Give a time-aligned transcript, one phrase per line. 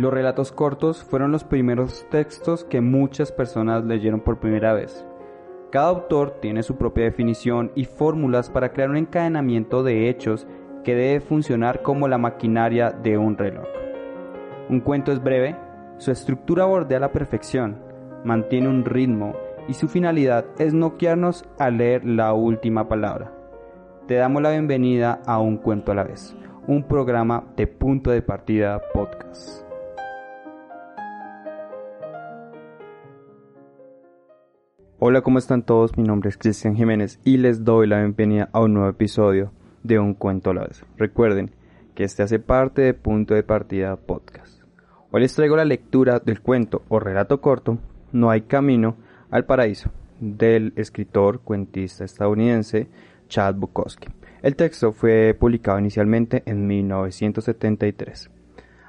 [0.00, 5.06] Los relatos cortos fueron los primeros textos que muchas personas leyeron por primera vez.
[5.70, 10.46] Cada autor tiene su propia definición y fórmulas para crear un encadenamiento de hechos
[10.84, 13.66] que debe funcionar como la maquinaria de un reloj.
[14.70, 15.54] Un cuento es breve,
[15.98, 17.82] su estructura bordea la perfección,
[18.24, 19.34] mantiene un ritmo
[19.68, 23.34] y su finalidad es noquearnos al leer la última palabra.
[24.06, 26.34] Te damos la bienvenida a Un Cuento a la vez,
[26.66, 29.69] un programa de punto de partida podcast.
[35.02, 35.96] Hola, ¿cómo están todos?
[35.96, 39.50] Mi nombre es Cristian Jiménez y les doy la bienvenida a un nuevo episodio
[39.82, 40.84] de Un Cuento a la vez.
[40.98, 41.52] Recuerden
[41.94, 44.60] que este hace parte de Punto de Partida Podcast.
[45.10, 47.78] Hoy les traigo la lectura del cuento o relato corto
[48.12, 48.98] No hay camino
[49.30, 49.90] al paraíso
[50.20, 52.88] del escritor cuentista estadounidense
[53.26, 54.08] Chad Bukowski.
[54.42, 58.30] El texto fue publicado inicialmente en 1973.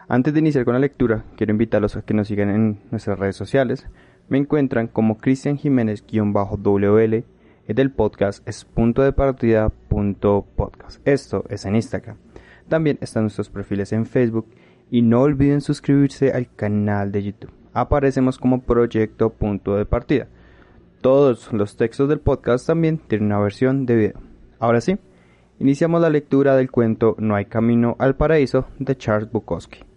[0.09, 3.37] Antes de iniciar con la lectura, quiero invitarlos a que nos sigan en nuestras redes
[3.37, 3.87] sociales.
[4.29, 7.23] Me encuentran como Cristian Jiménez-WL
[7.73, 11.05] del podcast es punto de partida punto podcast.
[11.07, 12.17] Esto es en Instagram.
[12.67, 14.47] También están nuestros perfiles en Facebook
[14.89, 17.51] y no olviden suscribirse al canal de YouTube.
[17.73, 20.27] Aparecemos como proyecto punto de partida.
[21.01, 24.19] Todos los textos del podcast también tienen una versión de video.
[24.59, 24.97] Ahora sí,
[25.59, 29.90] iniciamos la lectura del cuento No hay camino al paraíso de Charles Bukowski.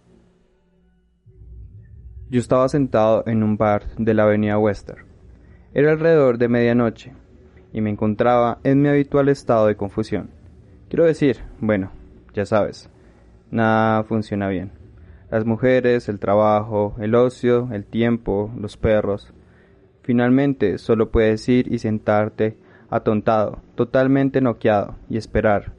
[2.35, 5.05] Yo estaba sentado en un bar de la avenida Western.
[5.73, 7.13] Era alrededor de medianoche
[7.73, 10.31] y me encontraba en mi habitual estado de confusión.
[10.89, 11.93] Quiero decir, bueno,
[12.33, 12.91] ya sabes,
[13.53, 14.73] nada funciona bien.
[15.31, 19.33] Las mujeres, el trabajo, el ocio, el tiempo, los perros.
[20.03, 22.59] Finalmente solo puedes ir y sentarte
[22.91, 25.73] atontado, totalmente noqueado, y esperar,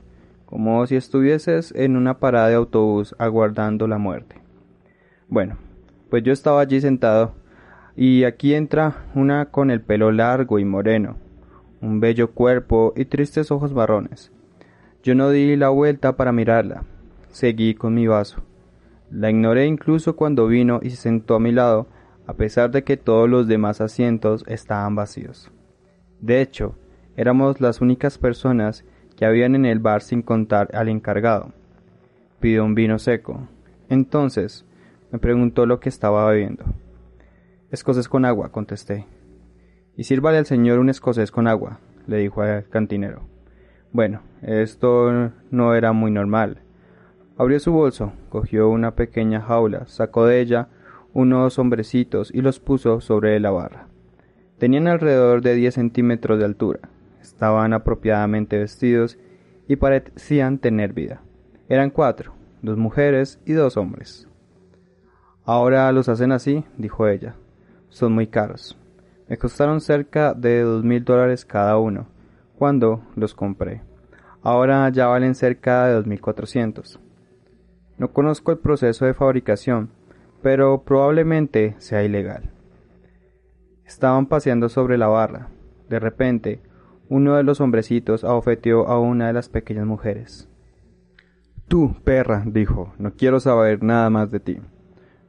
[0.45, 4.37] como si estuvieses en una parada de autobús aguardando la muerte.
[5.27, 5.57] Bueno,
[6.09, 7.33] pues yo estaba allí sentado,
[7.95, 11.17] y aquí entra una con el pelo largo y moreno,
[11.81, 14.31] un bello cuerpo y tristes ojos marrones.
[15.03, 16.83] Yo no di la vuelta para mirarla.
[17.29, 18.41] Seguí con mi vaso.
[19.11, 21.87] La ignoré incluso cuando vino y se sentó a mi lado,
[22.25, 25.51] a pesar de que todos los demás asientos estaban vacíos.
[26.21, 26.75] De hecho,
[27.15, 28.83] éramos las únicas personas
[29.15, 31.53] que habían en el bar sin contar al encargado.
[32.39, 33.47] Pidió un vino seco.
[33.89, 34.65] Entonces,
[35.11, 36.65] me preguntó lo que estaba bebiendo.
[37.71, 39.05] Escoces con agua, contesté.
[39.97, 43.27] Y sírvale al señor un escocés con agua, le dijo al cantinero.
[43.91, 46.61] Bueno, esto no era muy normal.
[47.37, 50.69] Abrió su bolso, cogió una pequeña jaula, sacó de ella
[51.13, 53.87] unos hombrecitos y los puso sobre la barra.
[54.57, 56.79] Tenían alrededor de diez centímetros de altura,
[57.21, 59.17] estaban apropiadamente vestidos
[59.67, 61.21] y parecían tener vida.
[61.67, 64.27] Eran cuatro, dos mujeres y dos hombres.
[65.45, 67.35] Ahora los hacen así, dijo ella.
[67.89, 68.77] Son muy caros.
[69.29, 72.07] Me costaron cerca de dos mil dólares cada uno
[72.57, 73.81] cuando los compré.
[74.41, 76.99] Ahora ya valen cerca de dos mil cuatrocientos.
[77.97, 79.91] No conozco el proceso de fabricación,
[80.41, 82.51] pero probablemente sea ilegal.
[83.85, 85.49] Estaban paseando sobre la barra.
[85.89, 86.61] De repente,
[87.07, 90.49] uno de los hombrecitos abofeteó a una de las pequeñas mujeres.
[91.67, 94.61] Tú, perra, dijo, no quiero saber nada más de ti.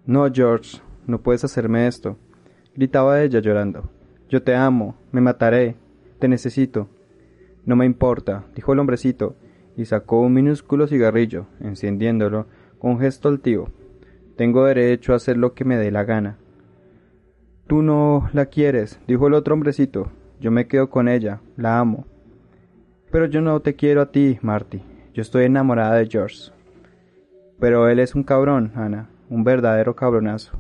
[0.06, 2.17] No, George, no puedes hacerme esto
[2.77, 3.91] gritaba ella llorando.
[4.28, 5.77] Yo te amo, me mataré,
[6.19, 6.89] te necesito.
[7.65, 9.34] No me importa, dijo el hombrecito,
[9.77, 12.47] y sacó un minúsculo cigarrillo, encendiéndolo
[12.78, 13.71] con gesto altivo.
[14.37, 16.37] Tengo derecho a hacer lo que me dé la gana.
[17.67, 20.11] Tú no la quieres, dijo el otro hombrecito.
[20.38, 22.06] Yo me quedo con ella, la amo.
[23.11, 24.83] Pero yo no te quiero a ti, Marty.
[25.15, 26.53] Yo estoy enamorada de George.
[27.59, 30.53] Pero él es un cabrón, Ana, un verdadero cabronazo.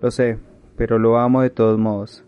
[0.00, 0.38] Lo sé,
[0.76, 2.24] pero lo amo de todos modos.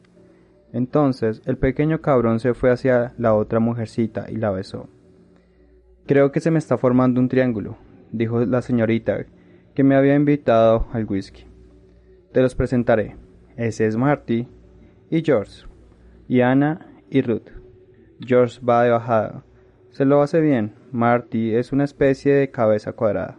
[0.72, 4.88] Entonces el pequeño cabrón se fue hacia la otra mujercita y la besó.
[6.06, 7.76] Creo que se me está formando un triángulo,
[8.12, 9.26] dijo la señorita,
[9.74, 11.44] que me había invitado al whisky.
[12.32, 13.16] Te los presentaré.
[13.56, 14.46] Ese es Marty
[15.10, 15.66] y George,
[16.28, 17.50] y Ana y Ruth.
[18.20, 19.42] George va de bajada.
[19.90, 20.74] Se lo hace bien.
[20.92, 23.38] Marty es una especie de cabeza cuadrada.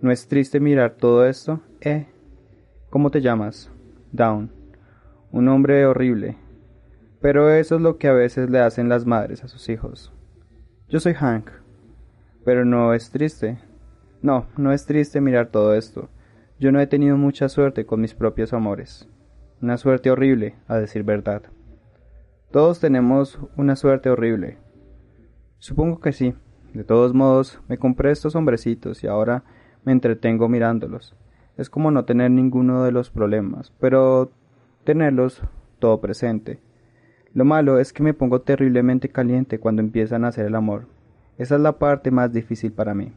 [0.00, 1.60] ¿No es triste mirar todo esto?
[1.80, 2.06] Eh.
[2.88, 3.68] ¿Cómo te llamas?
[4.12, 4.52] Down.
[5.32, 6.36] Un hombre horrible.
[7.20, 10.12] Pero eso es lo que a veces le hacen las madres a sus hijos.
[10.88, 11.50] Yo soy Hank.
[12.44, 13.58] Pero no es triste.
[14.22, 16.08] No, no es triste mirar todo esto.
[16.60, 19.08] Yo no he tenido mucha suerte con mis propios amores.
[19.60, 21.42] Una suerte horrible, a decir verdad.
[22.52, 24.58] Todos tenemos una suerte horrible.
[25.58, 26.36] Supongo que sí.
[26.72, 29.42] De todos modos, me compré estos hombrecitos y ahora
[29.84, 31.16] me entretengo mirándolos.
[31.56, 34.30] Es como no tener ninguno de los problemas, pero
[34.84, 35.42] tenerlos
[35.78, 36.60] todo presente.
[37.34, 40.86] Lo malo es que me pongo terriblemente caliente cuando empiezan a hacer el amor.
[41.36, 43.12] Esa es la parte más difícil para mí.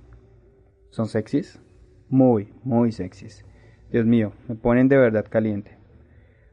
[0.90, 1.62] ¿Son sexys?
[2.10, 3.46] Muy, muy sexys.
[3.92, 5.78] Dios mío, me ponen de verdad caliente.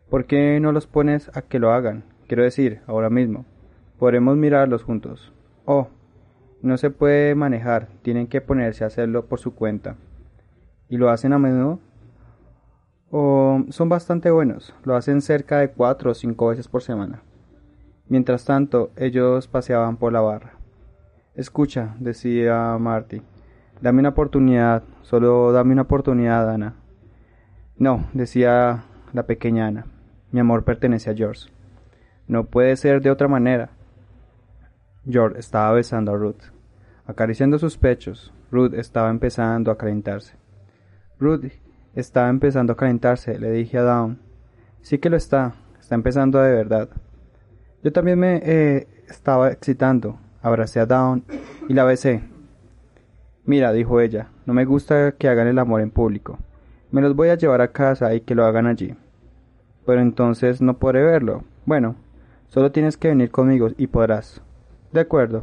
[0.09, 2.05] ¿Por qué no los pones a que lo hagan?
[2.27, 3.45] Quiero decir, ahora mismo.
[3.99, 5.33] Podremos mirarlos juntos.
[5.65, 5.89] Oh,
[6.63, 9.97] no se puede manejar, tienen que ponerse a hacerlo por su cuenta.
[10.89, 11.81] ¿Y lo hacen a menudo?
[13.11, 17.23] O son bastante buenos, lo hacen cerca de cuatro o cinco veces por semana.
[18.09, 20.53] Mientras tanto, ellos paseaban por la barra.
[21.35, 23.23] Escucha, decía Marty,
[23.81, 26.75] dame una oportunidad, solo dame una oportunidad, Ana.
[27.77, 29.87] No, decía la pequeña Ana,
[30.33, 31.51] mi amor pertenece a George.
[32.27, 33.71] No puede ser de otra manera.
[35.11, 36.43] George estaba besando a Ruth.
[37.07, 40.35] Acariciando sus pechos, Ruth estaba empezando a calentarse.
[41.19, 41.47] Ruth
[41.95, 44.19] estaba empezando a calentarse, le dije a Dawn.
[44.83, 46.91] Sí que lo está, está empezando de verdad.
[47.83, 50.19] Yo también me eh, estaba excitando.
[50.43, 51.25] Abracé a Dawn
[51.69, 52.23] y la besé.
[53.47, 56.39] Mira, dijo ella, no me gusta que hagan el amor en público.
[56.91, 58.95] Me los voy a llevar a casa y que lo hagan allí.
[59.87, 61.45] Pero entonces no podré verlo.
[61.65, 61.97] Bueno,
[62.49, 64.43] solo tienes que venir conmigo y podrás.
[64.93, 65.43] De acuerdo,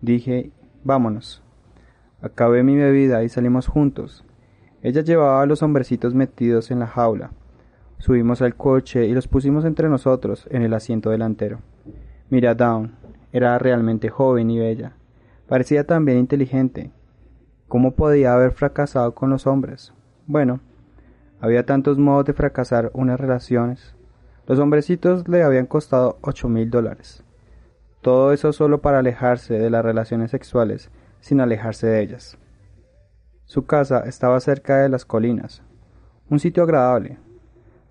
[0.00, 0.50] dije,
[0.84, 1.42] vámonos.
[2.20, 4.24] Acabé mi bebida y salimos juntos.
[4.82, 7.30] Ella llevaba a los hombrecitos metidos en la jaula.
[7.98, 11.60] Subimos al coche y los pusimos entre nosotros en el asiento delantero.
[12.30, 12.92] Mira Down,
[13.32, 14.92] era realmente joven y bella.
[15.48, 16.90] Parecía también inteligente.
[17.68, 19.92] ¿Cómo podía haber fracasado con los hombres?
[20.26, 20.60] Bueno,
[21.40, 23.94] había tantos modos de fracasar unas relaciones.
[24.46, 27.24] Los hombrecitos le habían costado ocho mil dólares.
[28.02, 30.90] Todo eso solo para alejarse de las relaciones sexuales,
[31.20, 32.36] sin alejarse de ellas.
[33.44, 35.62] Su casa estaba cerca de las colinas,
[36.28, 37.18] un sitio agradable.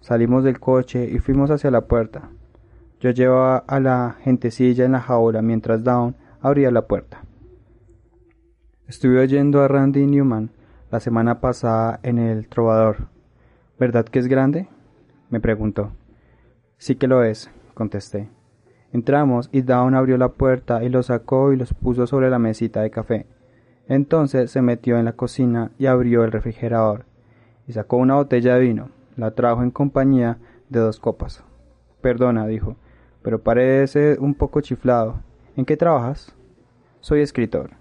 [0.02, 2.30] Salimos del coche y fuimos hacia la puerta.
[3.00, 7.24] Yo llevaba a la gentecilla en la jaula mientras Dawn abría la puerta.
[8.88, 10.52] Estuve oyendo a Randy Newman
[10.92, 13.08] la semana pasada en el Trovador.
[13.80, 14.68] ¿Verdad que es grande?
[15.30, 15.94] me preguntó.
[16.78, 18.30] Sí que lo es, contesté.
[18.94, 22.82] Entramos y Dawn abrió la puerta y los sacó y los puso sobre la mesita
[22.82, 23.26] de café.
[23.88, 27.06] Entonces se metió en la cocina y abrió el refrigerador
[27.68, 28.90] y sacó una botella de vino.
[29.16, 30.38] La trajo en compañía
[30.70, 31.44] de dos copas.
[32.02, 32.76] Perdona, dijo,
[33.22, 35.22] pero parece un poco chiflado.
[35.56, 36.36] ¿En qué trabajas?
[37.00, 37.72] Soy escritor.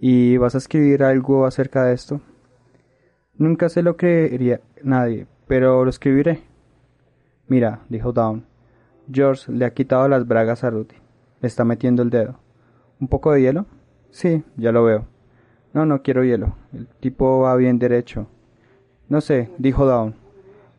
[0.00, 2.20] ¿Y vas a escribir algo acerca de esto?
[3.36, 6.42] Nunca se lo creería nadie, pero lo escribiré.
[7.48, 8.46] Mira, dijo Dawn,
[9.10, 10.98] George le ha quitado las bragas a Ruthie.
[11.40, 12.38] Le está metiendo el dedo.
[13.00, 13.66] ¿Un poco de hielo?
[14.10, 15.06] Sí, ya lo veo.
[15.72, 16.56] No, no quiero hielo.
[16.72, 18.28] El tipo va bien derecho.
[19.08, 20.14] No sé, dijo Dawn,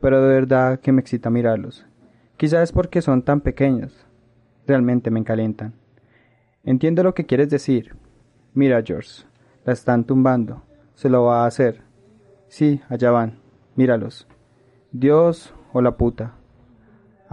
[0.01, 1.85] pero de verdad que me excita mirarlos.
[2.37, 4.05] Quizás es porque son tan pequeños.
[4.65, 5.73] Realmente me calientan.
[6.63, 7.95] Entiendo lo que quieres decir.
[8.53, 9.25] Mira, George,
[9.63, 10.63] la están tumbando.
[10.95, 11.81] Se lo va a hacer.
[12.47, 13.39] Sí, allá van.
[13.75, 14.27] Míralos.
[14.91, 16.35] Dios o la puta.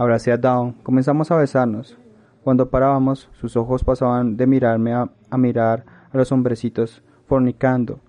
[0.03, 1.97] Abracé a Down, comenzamos a besarnos.
[2.43, 5.09] Cuando parábamos, sus ojos pasaban de mirarme a,
[5.39, 8.01] mirar a los hombrecitos fornicando,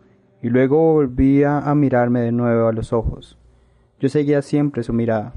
[0.41, 3.37] y luego volvía a mirarme de nuevo a los ojos.
[3.99, 5.33] Yo seguía siempre su mirada.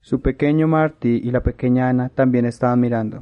[0.00, 3.20] Su pequeño Marty y la pequeña Ana también estaban mirando.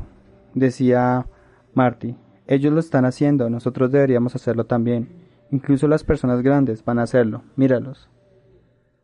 [0.54, 1.26] Decía
[1.74, 5.10] Marty, ellos lo están haciendo, nosotros deberíamos hacerlo también.
[5.50, 8.08] Incluso las personas grandes van a hacerlo, míralos.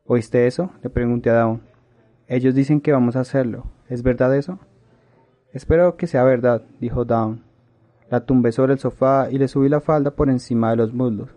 [0.06, 0.70] ¿Oíste eso?
[0.82, 1.71] le pregunté a Dawn.
[2.32, 3.66] Ellos dicen que vamos a hacerlo.
[3.90, 4.58] ¿Es verdad eso?
[5.52, 7.44] Espero que sea verdad, dijo Dawn.
[8.08, 11.28] La tumbé sobre el sofá y le subí la falda por encima de los muslos.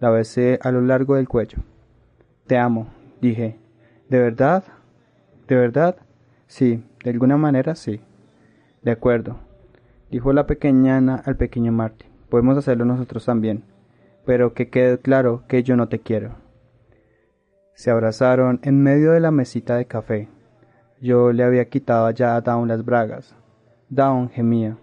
[0.00, 1.58] La besé a lo largo del cuello.
[2.48, 2.88] Te amo,
[3.20, 3.58] dije.
[4.08, 4.64] ¿De verdad?
[5.46, 5.94] ¿De verdad?
[6.48, 8.00] Sí, de alguna manera sí.
[8.82, 9.36] De acuerdo,
[10.10, 12.06] dijo la pequeña Ana al pequeño Marty.
[12.28, 13.62] Podemos hacerlo nosotros también.
[14.26, 16.34] Pero que quede claro que yo no te quiero.
[17.72, 20.28] Se abrazaron en medio de la mesita de café.
[21.00, 23.34] Yo le había quitado ya a Dawn las bragas.
[23.88, 24.76] Dawn gemía.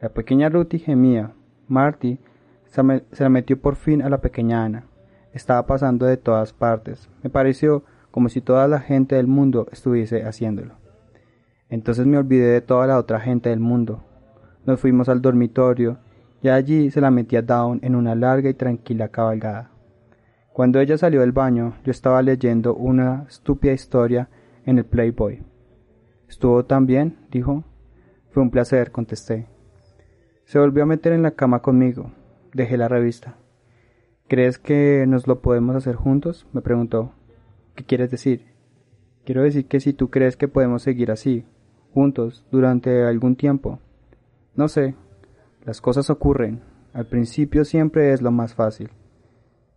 [0.00, 1.32] La pequeña Ruthie gemía.
[1.68, 2.18] Marty
[2.66, 2.82] se,
[3.22, 4.86] la metió por fin a la pequeña Ana.
[5.32, 7.08] Estaba pasando de todas partes.
[7.22, 10.74] Me pareció como si toda la gente del mundo estuviese haciéndolo.
[11.70, 14.02] Entonces me olvidé de toda la otra gente del mundo.
[14.66, 15.98] Nos fuimos al dormitorio
[16.42, 19.70] y allí se la metía Dawn en una larga y tranquila cabalgada.
[20.52, 24.28] Cuando ella salió del baño, yo estaba leyendo una estúpida historia
[24.66, 25.42] en el Playboy.
[26.28, 27.18] ¿Estuvo tan bien?
[27.30, 27.64] dijo.
[28.30, 29.46] Fue un placer, contesté.
[30.44, 32.12] Se volvió a meter en la cama conmigo.
[32.52, 33.36] Dejé la revista.
[34.28, 36.46] ¿Crees que nos lo podemos hacer juntos?
[36.52, 37.12] me preguntó.
[37.74, 38.46] ¿Qué quieres decir?
[39.24, 41.46] Quiero decir que si tú crees que podemos seguir así,
[41.92, 43.78] juntos, durante algún tiempo.
[44.54, 44.94] No sé,
[45.64, 46.62] las cosas ocurren.
[46.92, 48.90] Al principio siempre es lo más fácil.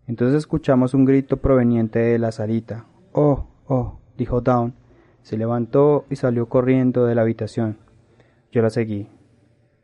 [0.07, 2.85] Entonces escuchamos un grito proveniente de la salita.
[3.11, 4.73] Oh, oh, dijo Down.
[5.21, 7.77] Se levantó y salió corriendo de la habitación.
[8.51, 9.09] Yo la seguí.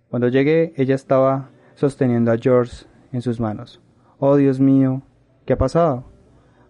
[0.09, 3.81] Cuando llegué, ella estaba sosteniendo a George en sus manos.
[4.19, 5.01] Oh, Dios mío,
[5.45, 6.05] ¿qué ha pasado?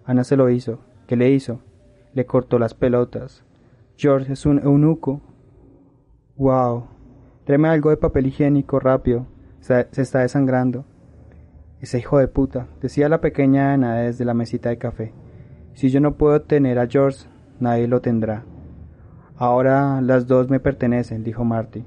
[0.05, 0.79] Ana se lo hizo.
[1.07, 1.59] ¿Qué le hizo?
[2.13, 3.43] Le cortó las pelotas.
[3.97, 5.21] George es un eunuco.
[6.35, 6.87] Wow.
[7.45, 9.27] Tráeme algo de papel higiénico rápido.
[9.59, 10.85] Se, se está desangrando.
[11.79, 15.13] Ese hijo de puta, decía la pequeña Ana desde la mesita de café.
[15.73, 17.27] Si yo no puedo tener a George,
[17.59, 18.43] nadie lo tendrá.
[19.35, 21.85] Ahora las dos me pertenecen, dijo Marty.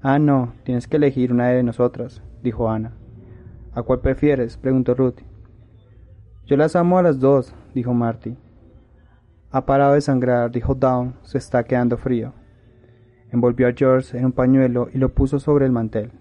[0.00, 2.92] Ah, no, tienes que elegir una de nosotras, dijo Ana.
[3.72, 4.56] ¿A cuál prefieres?
[4.56, 5.20] preguntó Ruth.
[6.46, 8.36] Yo las amo a las dos, dijo Marty.
[9.50, 12.32] Ha parado de sangrar, dijo Down, se está quedando frío.
[13.30, 16.12] Envolvió a George en un pañuelo y lo puso sobre el mantel.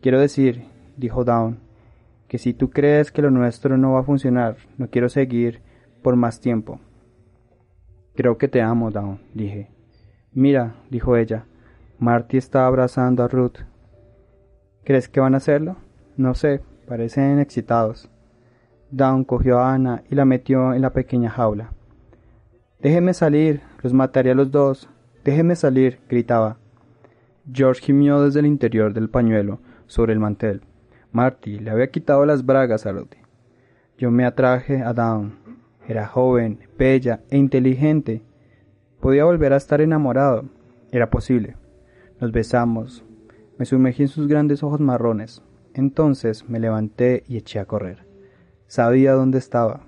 [0.00, 0.64] Quiero decir,
[0.96, 1.58] dijo Down,
[2.28, 5.62] que si tú crees que lo nuestro no va a funcionar, no quiero seguir
[6.02, 6.80] por más tiempo.
[8.14, 9.70] Creo que te amo, Down, dije.
[10.32, 11.46] Mira, dijo ella,
[11.98, 13.58] Marty está abrazando a Ruth.
[14.84, 15.76] ¿Crees que van a hacerlo?
[16.16, 18.08] No sé, parecen excitados.
[18.90, 21.72] Down cogió a Ana y la metió en la pequeña jaula.
[22.80, 24.88] Déjeme salir, los mataré a los dos.
[25.24, 26.58] Déjeme salir, gritaba.
[27.50, 30.62] George gimió desde el interior del pañuelo sobre el mantel.
[31.10, 33.14] Marty le había quitado las bragas a Ruth.
[33.98, 35.43] Yo me atraje a Down.
[35.86, 38.22] Era joven, bella e inteligente.
[39.00, 40.44] Podía volver a estar enamorado.
[40.90, 41.56] Era posible.
[42.20, 43.04] Nos besamos.
[43.58, 45.42] Me sumergí en sus grandes ojos marrones.
[45.74, 48.06] Entonces me levanté y eché a correr.
[48.66, 49.82] Sabía dónde estaba.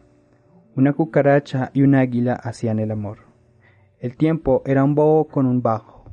[0.75, 3.19] Una cucaracha y un águila hacían el amor.
[3.99, 6.05] El tiempo era un bobo con un bajo.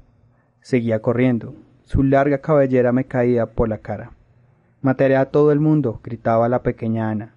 [0.62, 1.56] Seguía corriendo.
[1.84, 4.14] Su larga cabellera me caía por la cara.
[4.82, 7.33] Mataré a todo el mundo, gritaba la pequeña Ana.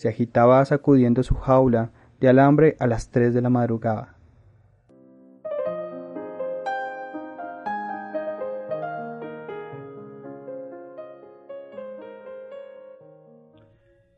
[0.00, 1.90] Se agitaba sacudiendo su jaula
[2.20, 4.16] de alambre a las tres de la madrugada.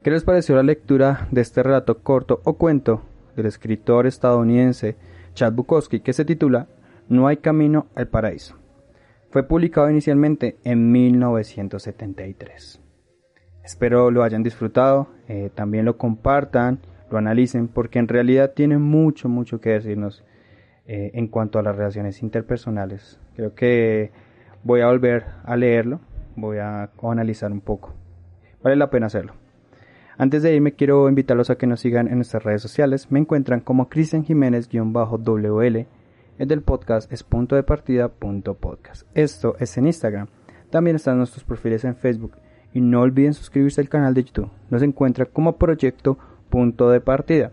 [0.05, 3.03] ¿Qué les pareció la lectura de este relato corto o cuento
[3.35, 4.95] del escritor estadounidense
[5.35, 6.69] Chad Bukowski que se titula
[7.09, 8.57] No hay camino al paraíso?
[9.31, 12.82] Fue publicado inicialmente en 1973.
[13.64, 19.28] Espero lo hayan disfrutado, eh, también lo compartan, lo analicen, porque en realidad tiene mucho,
[19.28, 20.25] mucho que decirnos
[20.87, 23.21] eh, en cuanto a las relaciones interpersonales.
[23.37, 24.11] Creo que
[24.64, 26.00] voy a volver a leerlo,
[26.35, 27.95] voy a analizar un poco.
[28.62, 29.35] Vale la pena hacerlo.
[30.19, 33.11] Antes de irme quiero invitarlos a que nos sigan en nuestras redes sociales.
[33.11, 35.87] Me encuentran como Cristian Jiménez-WL.
[36.38, 39.07] El del podcast es punto de partida punto podcast.
[39.14, 40.28] Esto es en Instagram.
[40.71, 42.33] También están nuestros perfiles en Facebook.
[42.73, 44.50] Y no olviden suscribirse al canal de YouTube.
[44.71, 47.52] Nos encuentra como proyecto punto de partida.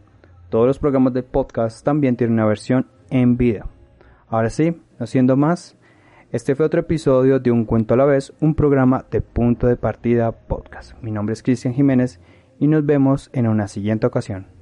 [0.50, 3.68] Todos los programas del podcast también tienen una versión en video.
[4.28, 5.78] Ahora sí, no siendo más,
[6.32, 9.78] este fue otro episodio de Un Cuento a la Vez, un programa de Punto de
[9.78, 10.94] Partida Podcast.
[11.02, 12.20] Mi nombre es Cristian Jiménez
[12.60, 14.59] y nos vemos en una siguiente ocasión.